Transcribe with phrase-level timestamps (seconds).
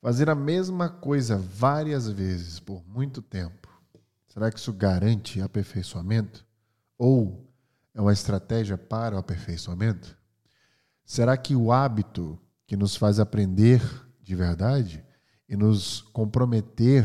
[0.00, 3.68] Fazer a mesma coisa várias vezes por muito tempo,
[4.28, 6.46] será que isso garante aperfeiçoamento?
[6.96, 7.48] Ou
[7.92, 10.16] é uma estratégia para o aperfeiçoamento?
[11.04, 13.82] Será que o hábito que nos faz aprender
[14.22, 15.04] de verdade
[15.48, 17.04] e nos comprometer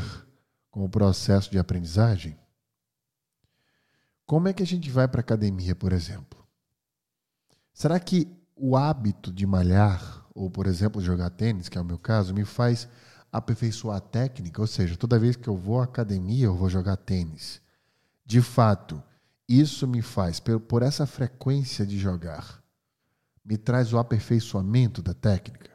[0.69, 2.37] com o processo de aprendizagem?
[4.25, 6.45] Como é que a gente vai para a academia, por exemplo?
[7.73, 11.97] Será que o hábito de malhar ou, por exemplo, jogar tênis, que é o meu
[11.97, 12.87] caso, me faz
[13.31, 16.97] aperfeiçoar a técnica, ou seja, toda vez que eu vou à academia, eu vou jogar
[16.97, 17.61] tênis.
[18.25, 19.01] De fato,
[19.47, 22.63] isso me faz, por essa frequência de jogar,
[23.43, 25.71] me traz o aperfeiçoamento da técnica.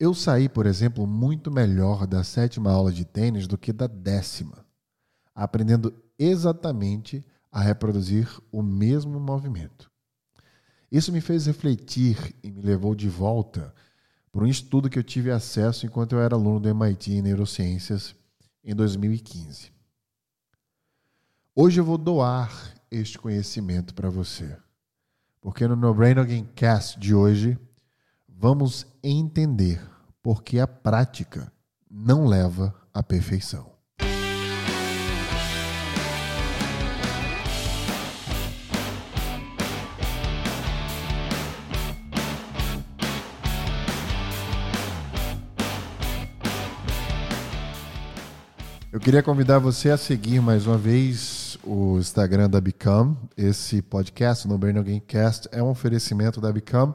[0.00, 4.64] Eu saí, por exemplo, muito melhor da sétima aula de tênis do que da décima,
[5.34, 9.90] aprendendo exatamente a reproduzir o mesmo movimento.
[10.90, 13.74] Isso me fez refletir e me levou de volta
[14.32, 18.14] para um estudo que eu tive acesso enquanto eu era aluno do MIT em Neurociências
[18.64, 19.70] em 2015.
[21.54, 24.56] Hoje eu vou doar este conhecimento para você,
[25.40, 27.58] porque no No Brain Again Cast de hoje
[28.28, 29.82] vamos entender
[30.22, 31.52] por que a prática
[31.90, 33.77] não leva à perfeição.
[48.98, 53.16] Eu queria convidar você a seguir mais uma vez o Instagram da Become.
[53.36, 56.92] Esse podcast, No Brain Again Cast, é um oferecimento da Become,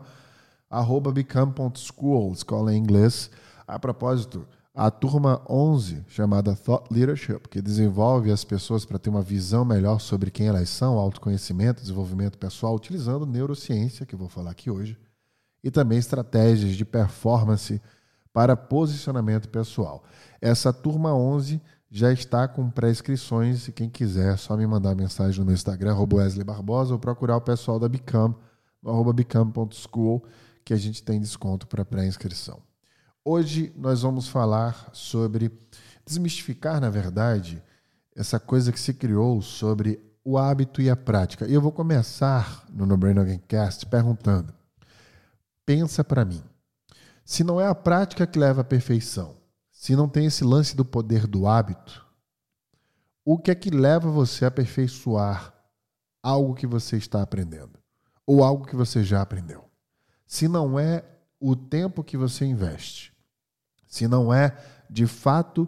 [0.69, 3.31] arroba become.school, escola em inglês.
[3.65, 9.21] A propósito, a turma 11, chamada Thought Leadership, que desenvolve as pessoas para ter uma
[9.21, 14.51] visão melhor sobre quem elas são, autoconhecimento, desenvolvimento pessoal, utilizando neurociência, que eu vou falar
[14.51, 14.97] aqui hoje,
[15.63, 17.81] e também estratégias de performance
[18.33, 20.03] para posicionamento pessoal.
[20.41, 21.61] Essa turma 11
[21.95, 23.67] já está com pré-inscrições.
[23.67, 27.37] E quem quiser, é só me mandar mensagem no meu Instagram, Wesley Barbosa, ou procurar
[27.37, 28.36] o pessoal da Bicam,
[29.15, 30.26] bicam.school,
[30.65, 32.59] que a gente tem desconto para pré-inscrição.
[33.23, 35.52] Hoje nós vamos falar sobre
[36.04, 37.61] desmistificar, na verdade,
[38.15, 41.45] essa coisa que se criou sobre o hábito e a prática.
[41.45, 44.52] E eu vou começar no No Brain Again Cast perguntando:
[45.64, 46.42] pensa para mim,
[47.23, 49.42] se não é a prática que leva à perfeição,
[49.83, 52.08] se não tem esse lance do poder do hábito,
[53.26, 55.54] o que é que leva você a aperfeiçoar
[56.23, 57.77] algo que você está aprendendo?
[58.26, 59.66] Ou algo que você já aprendeu?
[60.26, 61.04] Se não é
[61.38, 63.11] o tempo que você investe,
[63.86, 64.58] se não é
[64.89, 65.67] de fato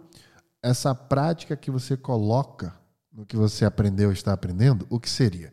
[0.62, 2.74] essa prática que você coloca
[3.12, 5.52] no que você aprendeu está aprendendo, o que seria?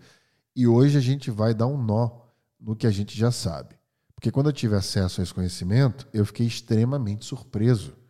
[0.56, 2.12] E hoje a gente vai dar um nó
[2.58, 3.76] no que a gente já sabe.
[4.16, 8.02] Porque quando eu tive acesso a esse conhecimento, eu fiquei extremamente surpreso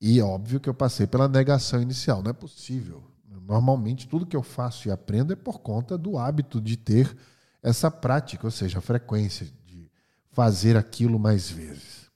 [0.00, 2.22] e óbvio que eu passei pela negação inicial.
[2.22, 3.02] Não é possível.
[3.46, 7.14] Normalmente, tudo que eu faço e aprendo é por conta do hábito de ter
[7.62, 9.90] essa prática, ou seja, a frequência de
[10.30, 12.10] fazer aquilo mais vezes.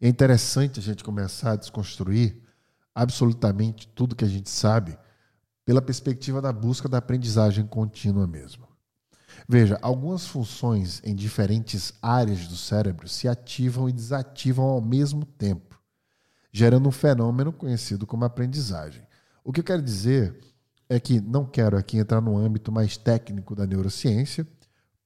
[0.00, 2.42] É interessante a gente começar a desconstruir
[2.94, 4.98] absolutamente tudo que a gente sabe
[5.64, 8.66] pela perspectiva da busca da aprendizagem contínua mesmo.
[9.48, 15.75] Veja, algumas funções em diferentes áreas do cérebro se ativam e desativam ao mesmo tempo
[16.56, 19.06] gerando um fenômeno conhecido como aprendizagem.
[19.44, 20.40] O que eu quero dizer
[20.88, 24.48] é que não quero aqui entrar no âmbito mais técnico da neurociência,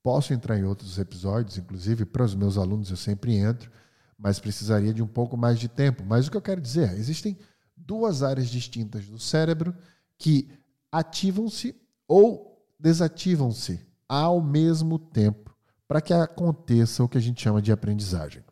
[0.01, 3.69] posso entrar em outros episódios, inclusive para os meus alunos eu sempre entro,
[4.17, 6.05] mas precisaria de um pouco mais de tempo.
[6.07, 7.37] Mas o que eu quero dizer é: existem
[7.77, 9.75] duas áreas distintas do cérebro
[10.17, 10.49] que
[10.93, 11.75] ativam-se
[12.07, 15.53] ou desativam-se ao mesmo tempo
[15.89, 18.45] para que aconteça o que a gente chama de aprendizagem.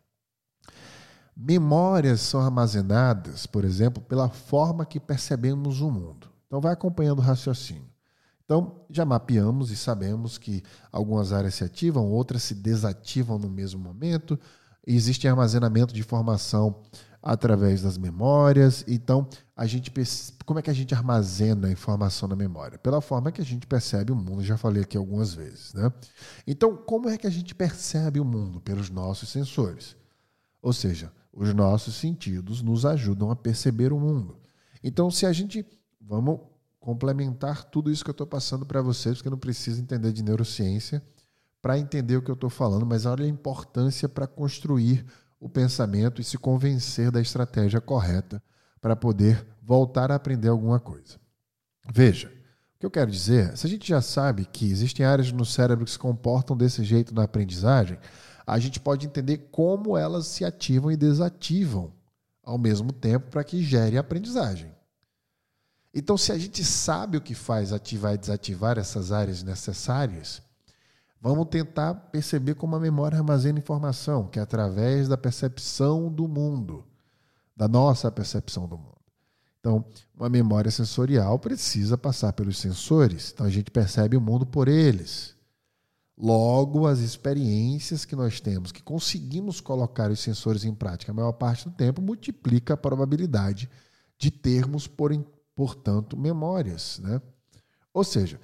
[1.41, 6.27] Memórias são armazenadas, por exemplo, pela forma que percebemos o mundo.
[6.45, 7.87] Então, vai acompanhando o raciocínio.
[8.43, 10.61] Então, já mapeamos e sabemos que
[10.91, 14.37] algumas áreas se ativam, outras se desativam no mesmo momento.
[14.85, 16.81] Existe armazenamento de informação
[17.23, 18.83] através das memórias.
[18.85, 19.25] Então,
[19.55, 19.93] a gente
[20.45, 22.77] como é que a gente armazena a informação na memória?
[22.77, 25.89] Pela forma que a gente percebe o mundo, já falei aqui algumas vezes, né?
[26.45, 29.95] Então, como é que a gente percebe o mundo pelos nossos sensores?
[30.61, 34.37] Ou seja, os nossos sentidos nos ajudam a perceber o mundo.
[34.83, 35.65] Então, se a gente.
[36.01, 36.39] Vamos
[36.79, 41.03] complementar tudo isso que eu estou passando para vocês, porque não precisa entender de neurociência
[41.61, 45.05] para entender o que eu estou falando, mas olha a importância para construir
[45.39, 48.41] o pensamento e se convencer da estratégia correta
[48.81, 51.19] para poder voltar a aprender alguma coisa.
[51.93, 55.45] Veja, o que eu quero dizer, se a gente já sabe que existem áreas no
[55.45, 57.99] cérebro que se comportam desse jeito na aprendizagem,
[58.49, 61.93] a gente pode entender como elas se ativam e desativam
[62.43, 64.73] ao mesmo tempo para que gere aprendizagem.
[65.93, 70.41] Então, se a gente sabe o que faz ativar e desativar essas áreas necessárias,
[71.21, 76.85] vamos tentar perceber como a memória armazena informação, que é através da percepção do mundo,
[77.55, 78.97] da nossa percepção do mundo.
[79.59, 79.85] Então,
[80.15, 85.35] uma memória sensorial precisa passar pelos sensores, então a gente percebe o mundo por eles.
[86.21, 91.31] Logo, as experiências que nós temos, que conseguimos colocar os sensores em prática a maior
[91.31, 93.69] parte do tempo, multiplica a probabilidade
[94.17, 95.13] de termos, por,
[95.55, 96.99] portanto, memórias.
[96.99, 97.21] Né?
[97.93, 98.37] Ou seja,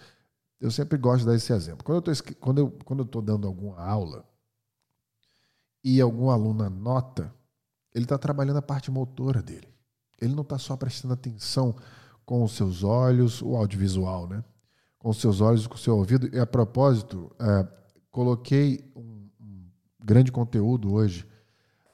[0.62, 1.84] eu sempre gosto de dar esse exemplo.
[1.84, 4.26] Quando eu estou quando eu, quando eu dando alguma aula
[5.84, 7.34] e algum aluno anota,
[7.94, 9.68] ele está trabalhando a parte motora dele.
[10.22, 11.76] Ele não está só prestando atenção
[12.26, 14.44] com os seus olhos, o audiovisual, né?
[15.06, 16.36] Com seus olhos, com seu ouvido.
[16.36, 17.68] E a propósito, é,
[18.10, 19.68] coloquei um, um,
[20.04, 21.28] grande conteúdo hoje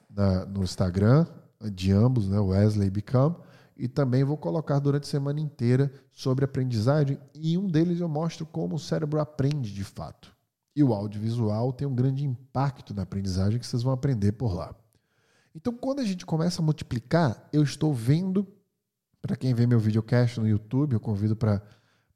[0.08, 1.26] na, no Instagram
[1.74, 3.36] de ambos, né, Wesley Become,
[3.76, 7.18] e também vou colocar durante a semana inteira sobre aprendizagem.
[7.34, 10.34] E um deles eu mostro como o cérebro aprende de fato.
[10.74, 14.74] E o audiovisual tem um grande impacto na aprendizagem que vocês vão aprender por lá.
[15.54, 18.48] Então, quando a gente começa a multiplicar, eu estou vendo,
[19.20, 21.60] para quem vê meu videocast no YouTube, eu convido para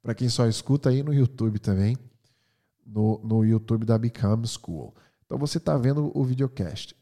[0.07, 1.97] para quem só escuta aí no YouTube também,
[2.85, 4.95] no, no YouTube da Become School.
[5.25, 6.95] Então você está vendo o videocast.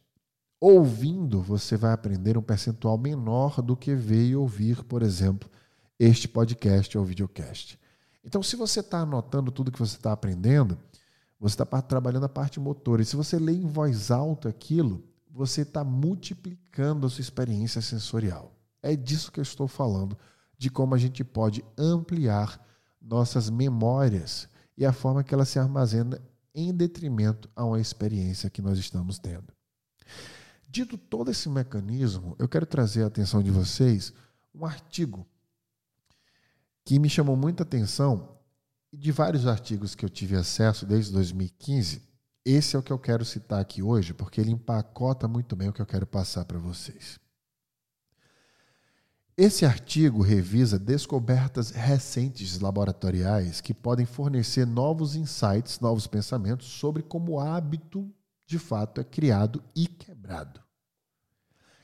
[0.60, 5.48] Ouvindo, você vai aprender um percentual menor do que veio ouvir, por exemplo,
[6.00, 7.78] este podcast ou videocast.
[8.24, 10.76] Então, se você está anotando tudo que você está aprendendo,
[11.40, 13.04] você está trabalhando a parte motora.
[13.04, 18.56] E se você lê em voz alta aquilo, você está multiplicando a sua experiência sensorial.
[18.82, 20.18] É disso que eu estou falando,
[20.58, 22.66] de como a gente pode ampliar
[23.06, 26.20] nossas memórias e a forma que ela se armazena
[26.54, 29.54] em detrimento a uma experiência que nós estamos tendo.
[30.68, 34.12] Dito todo esse mecanismo, eu quero trazer a atenção de vocês
[34.54, 35.26] um artigo
[36.84, 38.38] que me chamou muita atenção
[38.92, 42.02] e de vários artigos que eu tive acesso desde 2015.
[42.46, 45.74] Esse é o que eu quero citar aqui hoje, porque ele empacota muito bem o
[45.74, 47.20] que eu quero passar para vocês.
[49.38, 57.34] Esse artigo revisa descobertas recentes laboratoriais que podem fornecer novos insights, novos pensamentos sobre como
[57.34, 58.10] o hábito
[58.48, 60.62] de fato é criado e quebrado.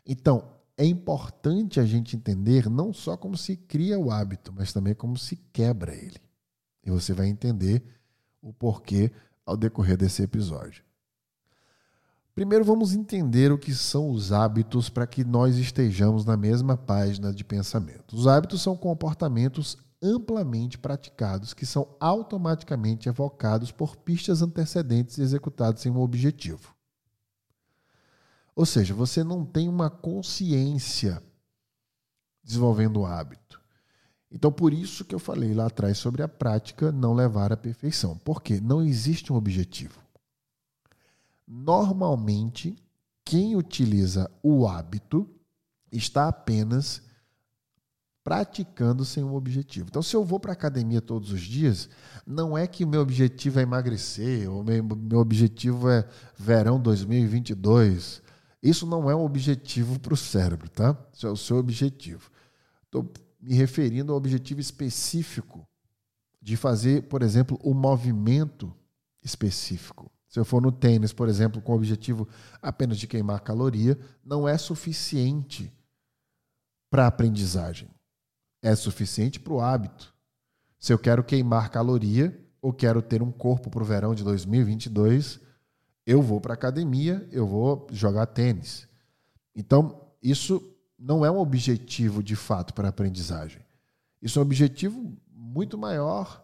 [0.05, 4.95] Então, é importante a gente entender não só como se cria o hábito, mas também
[4.95, 6.21] como se quebra ele.
[6.85, 7.83] E você vai entender
[8.41, 9.11] o porquê
[9.45, 10.85] ao decorrer desse episódio.
[12.41, 17.31] Primeiro, vamos entender o que são os hábitos para que nós estejamos na mesma página
[17.31, 18.15] de pensamento.
[18.15, 25.91] Os hábitos são comportamentos amplamente praticados que são automaticamente evocados por pistas antecedentes executados sem
[25.91, 26.73] um objetivo.
[28.55, 31.21] Ou seja, você não tem uma consciência
[32.43, 33.61] desenvolvendo o hábito.
[34.31, 38.17] Então, por isso que eu falei lá atrás sobre a prática não levar à perfeição.
[38.25, 40.01] Porque não existe um objetivo.
[41.53, 42.77] Normalmente,
[43.25, 45.29] quem utiliza o hábito
[45.91, 47.03] está apenas
[48.23, 49.87] praticando sem um objetivo.
[49.89, 51.89] Então, se eu vou para a academia todos os dias,
[52.25, 56.07] não é que o meu objetivo é emagrecer, ou meu, meu objetivo é
[56.37, 58.23] verão 2022.
[58.63, 60.97] Isso não é um objetivo para o cérebro, tá?
[61.11, 62.31] Isso é o seu objetivo.
[62.85, 63.11] Estou
[63.41, 65.67] me referindo ao objetivo específico
[66.41, 68.73] de fazer, por exemplo, o um movimento
[69.21, 70.09] específico.
[70.31, 72.25] Se eu for no tênis, por exemplo, com o objetivo
[72.61, 75.69] apenas de queimar caloria, não é suficiente
[76.89, 77.89] para a aprendizagem.
[78.61, 80.15] É suficiente para o hábito.
[80.79, 85.41] Se eu quero queimar caloria ou quero ter um corpo para o verão de 2022,
[86.05, 88.87] eu vou para a academia, eu vou jogar tênis.
[89.53, 90.65] Então, isso
[90.97, 93.61] não é um objetivo de fato para a aprendizagem.
[94.21, 96.40] Isso é um objetivo muito maior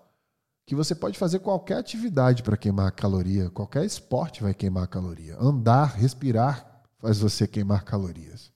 [0.68, 5.38] que você pode fazer qualquer atividade para queimar caloria, qualquer esporte vai queimar caloria.
[5.40, 8.52] Andar, respirar faz você queimar calorias.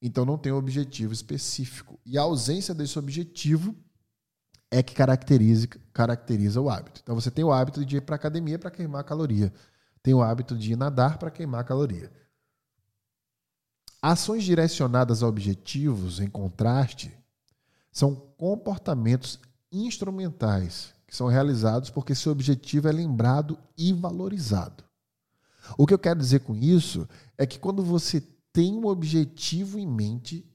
[0.00, 1.98] Então não tem um objetivo específico.
[2.06, 3.74] E a ausência desse objetivo
[4.70, 7.00] é que caracteriza, caracteriza o hábito.
[7.02, 9.52] Então você tem o hábito de ir para academia para queimar caloria.
[10.04, 12.12] Tem o hábito de nadar para queimar caloria.
[14.00, 17.12] Ações direcionadas a objetivos, em contraste,
[17.90, 19.40] são comportamentos
[19.72, 24.84] instrumentais que são realizados porque seu objetivo é lembrado e valorizado.
[25.76, 28.20] O que eu quero dizer com isso é que quando você
[28.52, 30.46] tem um objetivo em mente,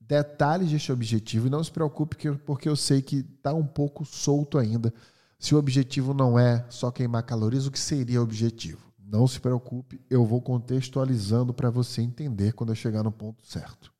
[0.00, 4.58] detalhes deste objetivo, e não se preocupe porque eu sei que está um pouco solto
[4.58, 4.92] ainda.
[5.38, 8.92] Se o objetivo não é só queimar calorias, o que seria o objetivo?
[8.98, 13.92] Não se preocupe, eu vou contextualizando para você entender quando eu chegar no ponto certo.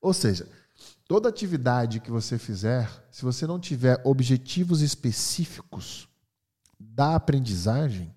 [0.00, 0.48] Ou seja,
[1.06, 6.08] toda atividade que você fizer, se você não tiver objetivos específicos
[6.78, 8.14] da aprendizagem,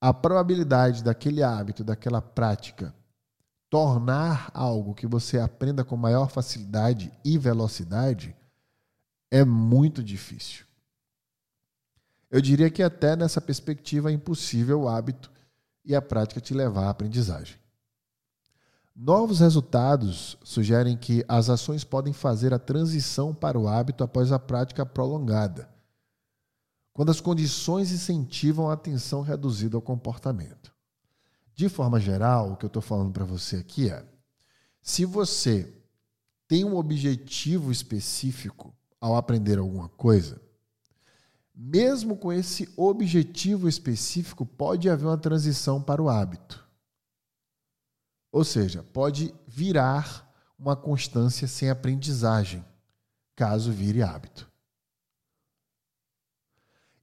[0.00, 2.94] a probabilidade daquele hábito, daquela prática,
[3.70, 8.36] tornar algo que você aprenda com maior facilidade e velocidade
[9.30, 10.66] é muito difícil.
[12.30, 15.30] Eu diria que até nessa perspectiva é impossível o hábito
[15.84, 17.61] e a prática te levar à aprendizagem.
[18.94, 24.38] Novos resultados sugerem que as ações podem fazer a transição para o hábito após a
[24.38, 25.72] prática prolongada
[26.92, 30.72] quando as condições incentivam a atenção reduzida ao comportamento.
[31.54, 34.04] De forma geral, o que eu estou falando para você aqui é:
[34.82, 35.72] se você
[36.46, 40.40] tem um objetivo específico ao aprender alguma coisa,
[41.54, 46.61] mesmo com esse objetivo específico, pode haver uma transição para o hábito.
[48.32, 50.26] Ou seja, pode virar
[50.58, 52.64] uma constância sem aprendizagem,
[53.36, 54.50] caso vire hábito.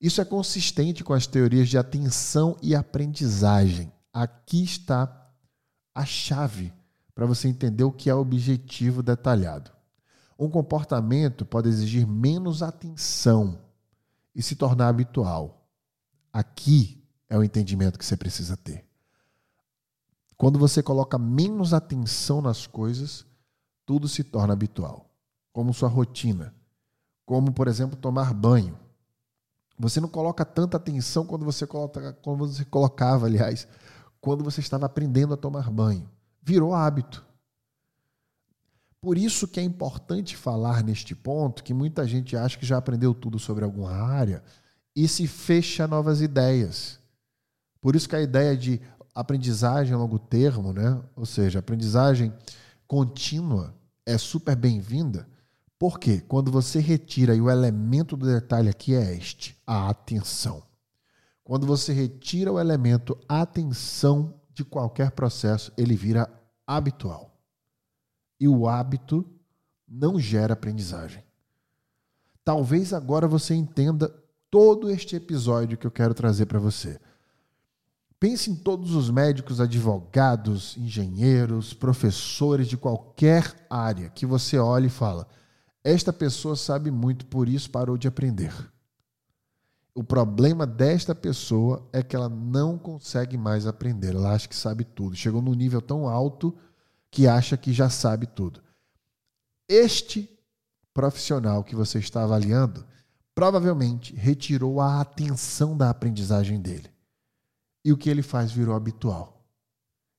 [0.01, 3.91] Isso é consistente com as teorias de atenção e aprendizagem.
[4.11, 5.29] Aqui está
[5.93, 6.73] a chave
[7.13, 9.71] para você entender o que é objetivo detalhado.
[10.37, 13.59] Um comportamento pode exigir menos atenção
[14.33, 15.69] e se tornar habitual.
[16.31, 18.88] Aqui é o entendimento que você precisa ter.
[20.39, 23.25] Quando você coloca menos atenção nas coisas,
[23.85, 25.11] tudo se torna habitual,
[25.51, 26.55] como sua rotina,
[27.25, 28.79] como, por exemplo, tomar banho.
[29.77, 33.67] Você não coloca tanta atenção quando você, coloca, quando você colocava, aliás,
[34.21, 36.09] quando você estava aprendendo a tomar banho.
[36.41, 37.25] Virou hábito.
[39.01, 43.13] Por isso que é importante falar neste ponto que muita gente acha que já aprendeu
[43.13, 44.41] tudo sobre alguma área
[44.95, 46.97] e se fecha a novas ideias.
[47.81, 48.81] Por isso que a ideia de
[49.19, 51.01] aprendizagem a longo termo, né?
[51.15, 52.33] ou seja, aprendizagem
[52.87, 55.27] contínua, é super bem-vinda,
[55.77, 60.63] porque quando você retira, e o elemento do detalhe aqui é este, a atenção.
[61.43, 66.29] Quando você retira o elemento atenção de qualquer processo, ele vira
[66.65, 67.37] habitual.
[68.39, 69.25] E o hábito
[69.87, 71.23] não gera aprendizagem.
[72.43, 74.13] Talvez agora você entenda
[74.49, 76.99] todo este episódio que eu quero trazer para você.
[78.19, 84.89] Pense em todos os médicos, advogados, engenheiros, professores de qualquer área que você olha e
[84.89, 85.25] fala:
[85.83, 88.53] esta pessoa sabe muito, por isso parou de aprender.
[89.95, 94.13] O problema desta pessoa é que ela não consegue mais aprender.
[94.13, 95.15] Ela acha que sabe tudo.
[95.15, 96.55] Chegou num nível tão alto
[97.09, 98.61] que acha que já sabe tudo.
[99.67, 100.29] Este
[100.93, 102.85] profissional que você está avaliando
[103.33, 106.89] provavelmente retirou a atenção da aprendizagem dele.
[107.83, 109.45] E o que ele faz virou habitual.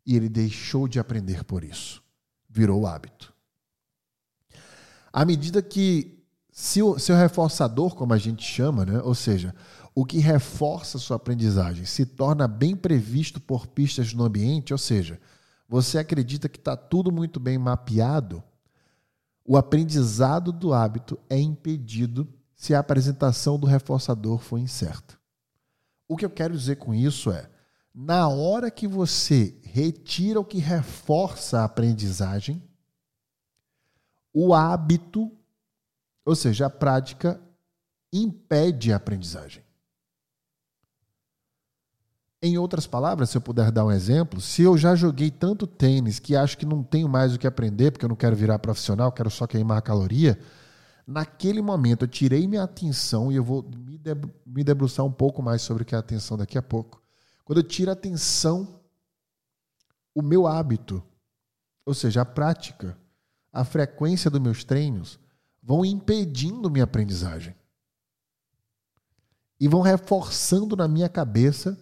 [0.07, 2.03] E ele deixou de aprender por isso.
[2.49, 3.33] Virou hábito.
[5.13, 9.01] À medida que seu, seu reforçador, como a gente chama, né?
[9.03, 9.55] ou seja,
[9.95, 15.21] o que reforça sua aprendizagem, se torna bem previsto por pistas no ambiente, ou seja,
[15.69, 18.43] você acredita que está tudo muito bem mapeado,
[19.45, 25.20] o aprendizado do hábito é impedido se a apresentação do reforçador for incerta.
[26.11, 27.49] O que eu quero dizer com isso é,
[27.95, 32.61] na hora que você retira o que reforça a aprendizagem,
[34.35, 35.31] o hábito,
[36.25, 37.41] ou seja, a prática,
[38.13, 39.63] impede a aprendizagem.
[42.43, 46.19] Em outras palavras, se eu puder dar um exemplo, se eu já joguei tanto tênis
[46.19, 49.13] que acho que não tenho mais o que aprender, porque eu não quero virar profissional,
[49.13, 50.37] quero só queimar a caloria,
[51.07, 53.97] naquele momento eu tirei minha atenção e eu vou me
[54.65, 57.03] debruçar um pouco mais sobre o que é atenção daqui a pouco.
[57.45, 58.81] Quando eu tiro a atenção,
[60.15, 61.03] o meu hábito,
[61.85, 62.99] ou seja, a prática,
[63.53, 65.19] a frequência dos meus treinos
[65.63, 67.55] vão impedindo minha aprendizagem.
[69.59, 71.79] E vão reforçando na minha cabeça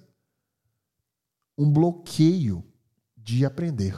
[1.56, 2.64] um bloqueio
[3.16, 3.96] de aprender.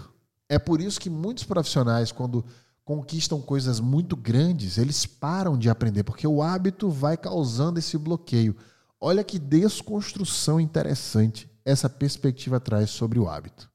[0.48, 2.44] É por isso que muitos profissionais, quando
[2.90, 8.56] conquistam coisas muito grandes, eles param de aprender, porque o hábito vai causando esse bloqueio.
[9.00, 13.70] Olha que desconstrução interessante essa perspectiva traz sobre o hábito.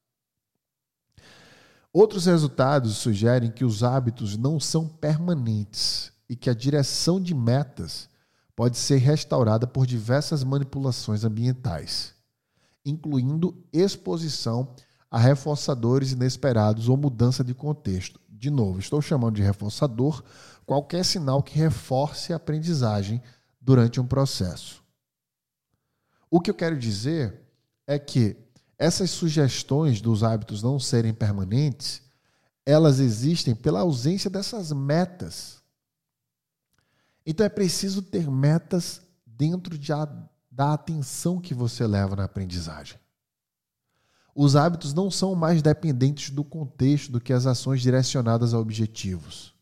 [1.93, 8.09] Outros resultados sugerem que os hábitos não são permanentes e que a direção de metas
[8.53, 12.13] pode ser restaurada por diversas manipulações ambientais,
[12.85, 14.75] incluindo exposição
[15.09, 18.19] a reforçadores inesperados ou mudança de contexto.
[18.37, 20.21] De novo, estou chamando de reforçador
[20.65, 23.21] qualquer sinal que reforce a aprendizagem
[23.61, 24.83] durante um processo.
[26.29, 27.41] O que eu quero dizer
[27.87, 28.35] é que
[28.77, 32.01] essas sugestões dos hábitos não serem permanentes,
[32.65, 35.63] elas existem pela ausência dessas metas.
[37.25, 40.05] Então é preciso ter metas dentro de a,
[40.51, 42.99] da atenção que você leva na aprendizagem.
[44.35, 49.55] Os hábitos não são mais dependentes do contexto do que as ações direcionadas a objetivos.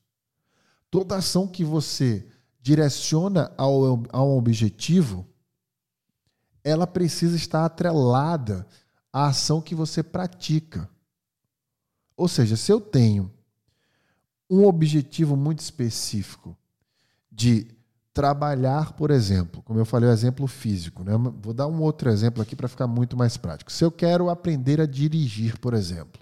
[0.89, 2.25] Toda ação que você
[2.59, 5.27] direciona ao, a um objetivo,
[6.63, 8.65] ela precisa estar atrelada
[9.11, 10.89] à ação que você pratica.
[12.17, 13.31] Ou seja, se eu tenho
[14.49, 16.57] um objetivo muito específico
[17.31, 17.67] de
[18.13, 21.13] trabalhar, por exemplo, como eu falei, o exemplo físico, né?
[21.41, 23.71] Vou dar um outro exemplo aqui para ficar muito mais prático.
[23.71, 26.21] Se eu quero aprender a dirigir, por exemplo,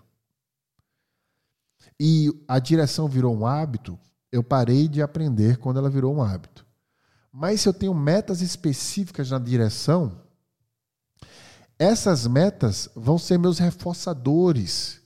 [2.00, 4.00] e a direção virou um hábito,
[4.32, 6.66] eu parei de aprender quando ela virou um hábito.
[7.32, 10.20] Mas se eu tenho metas específicas na direção,
[11.78, 15.02] essas metas vão ser meus reforçadores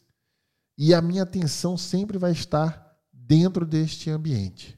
[0.78, 4.78] e a minha atenção sempre vai estar dentro deste ambiente,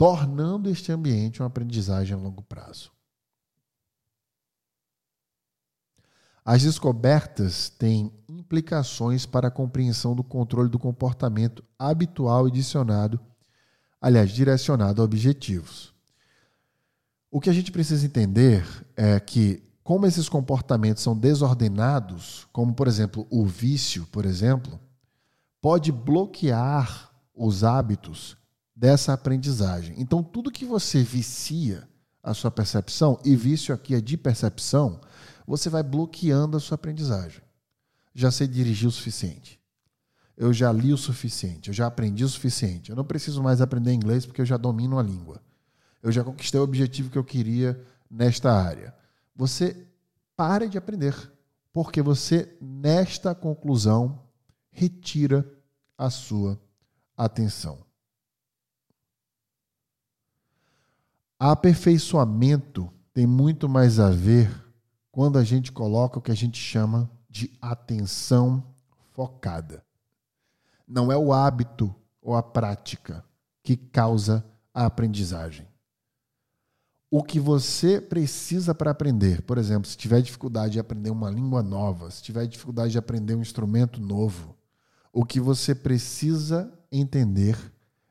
[0.00, 2.90] tornando este ambiente uma aprendizagem a longo prazo.
[6.42, 13.20] As descobertas têm implicações para a compreensão do controle do comportamento habitual e direcionado,
[14.00, 15.92] aliás, direcionado a objetivos.
[17.30, 18.64] O que a gente precisa entender
[18.96, 24.80] é que, como esses comportamentos são desordenados, como por exemplo o vício, por exemplo,
[25.60, 28.39] pode bloquear os hábitos
[28.80, 29.94] dessa aprendizagem.
[29.98, 31.86] Então, tudo que você vicia
[32.22, 35.02] a sua percepção, e vício aqui é de percepção,
[35.46, 37.42] você vai bloqueando a sua aprendizagem.
[38.14, 39.60] Já sei dirigir o suficiente.
[40.34, 42.88] Eu já li o suficiente, eu já aprendi o suficiente.
[42.88, 45.42] Eu não preciso mais aprender inglês porque eu já domino a língua.
[46.02, 47.78] Eu já conquistei o objetivo que eu queria
[48.10, 48.94] nesta área.
[49.36, 49.86] Você
[50.34, 51.14] pare de aprender,
[51.70, 54.22] porque você, nesta conclusão,
[54.70, 55.46] retira
[55.98, 56.58] a sua
[57.14, 57.89] atenção.
[61.42, 64.54] Aperfeiçoamento tem muito mais a ver
[65.10, 68.62] quando a gente coloca o que a gente chama de atenção
[69.14, 69.82] focada.
[70.86, 73.24] Não é o hábito ou a prática
[73.62, 75.66] que causa a aprendizagem.
[77.10, 81.62] O que você precisa para aprender, por exemplo, se tiver dificuldade de aprender uma língua
[81.62, 84.54] nova, se tiver dificuldade de aprender um instrumento novo,
[85.10, 87.56] o que você precisa entender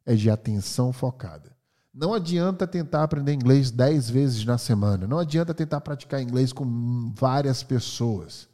[0.04, 1.59] é de atenção focada.
[1.94, 5.08] Não adianta tentar aprender inglês dez vezes na semana.
[5.08, 8.48] Não adianta tentar praticar inglês com várias pessoas.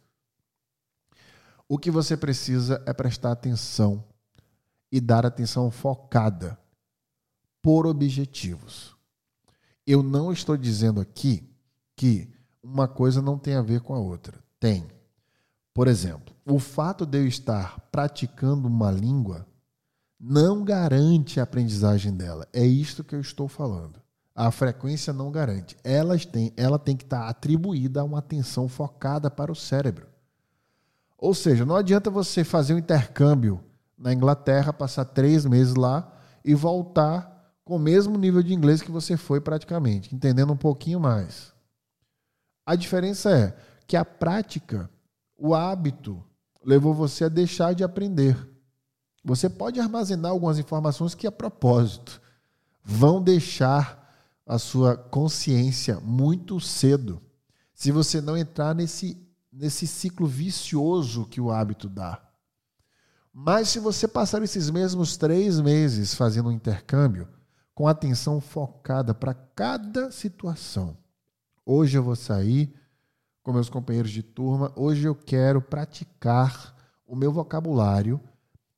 [1.68, 4.04] O que você precisa é prestar atenção
[4.92, 6.58] e dar atenção focada
[7.62, 8.96] por objetivos.
[9.86, 11.44] Eu não estou dizendo aqui
[11.96, 12.30] que
[12.64, 14.40] uma coisa não tem a ver com a outra.
[14.60, 14.88] Tem.
[15.74, 19.46] Por exemplo, o fato de eu estar praticando uma língua
[20.20, 22.48] não garante a aprendizagem dela.
[22.54, 24.02] É isto que eu estou falando.
[24.34, 25.78] A frequência não garante.
[25.84, 30.08] Elas têm, ela tem que estar atribuída a uma atenção focada para o cérebro.
[31.18, 33.64] Ou seja, não adianta você fazer um intercâmbio
[33.98, 36.12] na Inglaterra, passar três meses lá
[36.44, 41.00] e voltar com o mesmo nível de inglês que você foi praticamente, entendendo um pouquinho
[41.00, 41.54] mais.
[42.66, 44.90] A diferença é que a prática,
[45.38, 46.24] o hábito,
[46.64, 48.38] levou você a deixar de aprender.
[49.26, 52.22] Você pode armazenar algumas informações que, a propósito,
[52.84, 54.06] vão deixar
[54.46, 57.20] a sua consciência muito cedo,
[57.74, 59.20] se você não entrar nesse,
[59.52, 62.22] nesse ciclo vicioso que o hábito dá.
[63.34, 67.28] Mas se você passar esses mesmos três meses fazendo um intercâmbio,
[67.74, 70.96] com atenção focada para cada situação.
[71.66, 72.74] Hoje eu vou sair
[73.42, 76.74] com meus companheiros de turma, hoje eu quero praticar
[77.08, 78.22] o meu vocabulário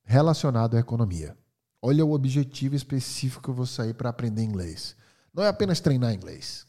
[0.07, 1.37] relacionado à economia.
[1.81, 4.95] Olha o objetivo específico que eu vou sair para aprender inglês.
[5.33, 6.65] Não é apenas treinar inglês.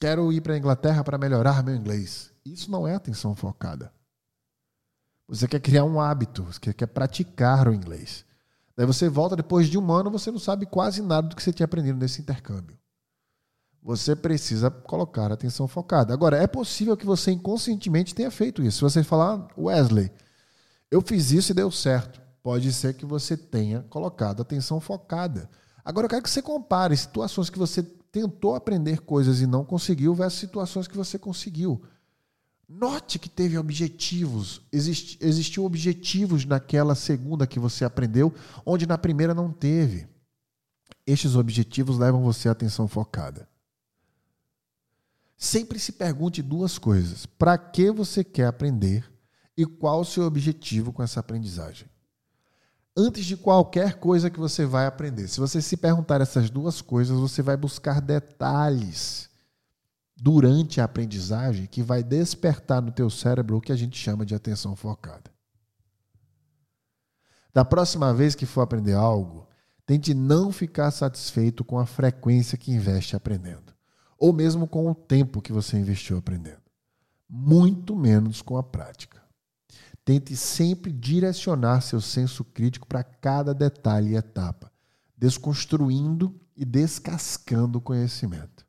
[0.00, 2.32] Quero ir para a Inglaterra para melhorar meu inglês.
[2.44, 3.92] Isso não é atenção focada.
[5.26, 8.24] Você quer criar um hábito, você quer praticar o inglês.
[8.76, 11.52] Daí você volta depois de um ano, você não sabe quase nada do que você
[11.52, 12.78] tinha aprendido nesse intercâmbio.
[13.82, 16.14] Você precisa colocar atenção focada.
[16.14, 18.78] Agora, é possível que você inconscientemente tenha feito isso.
[18.78, 20.12] Se você falar, Wesley,
[20.90, 25.50] eu fiz isso e deu certo pode ser que você tenha colocado atenção focada.
[25.84, 30.14] Agora eu quero que você compare situações que você tentou aprender coisas e não conseguiu
[30.14, 31.82] versus situações que você conseguiu.
[32.68, 38.32] Note que teve objetivos, exist, existiu objetivos naquela segunda que você aprendeu,
[38.64, 40.06] onde na primeira não teve.
[41.04, 43.48] Estes objetivos levam você à atenção focada.
[45.36, 49.04] Sempre se pergunte duas coisas: para que você quer aprender
[49.56, 51.88] e qual o seu objetivo com essa aprendizagem?
[52.96, 57.18] Antes de qualquer coisa que você vai aprender, se você se perguntar essas duas coisas,
[57.18, 59.28] você vai buscar detalhes
[60.16, 64.34] durante a aprendizagem que vai despertar no teu cérebro o que a gente chama de
[64.34, 65.30] atenção focada.
[67.52, 69.46] Da próxima vez que for aprender algo,
[69.84, 73.76] tente não ficar satisfeito com a frequência que investe aprendendo
[74.18, 76.62] ou mesmo com o tempo que você investiu aprendendo.
[77.28, 79.22] Muito menos com a prática.
[80.06, 84.72] Tente sempre direcionar seu senso crítico para cada detalhe e etapa,
[85.18, 88.64] desconstruindo e descascando o conhecimento.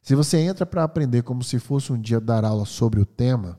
[0.00, 3.58] Se você entra para aprender como se fosse um dia dar aula sobre o tema,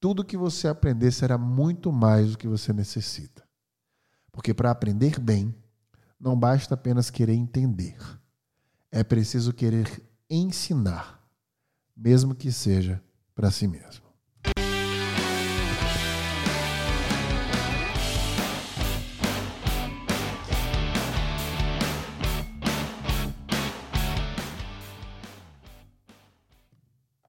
[0.00, 3.46] tudo que você aprender será muito mais do que você necessita.
[4.32, 5.54] Porque para aprender bem,
[6.18, 7.96] não basta apenas querer entender
[8.90, 11.22] é preciso querer ensinar,
[11.96, 13.02] mesmo que seja
[13.34, 14.07] para si mesmo.